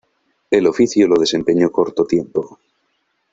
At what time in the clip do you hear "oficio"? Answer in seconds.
0.65-1.07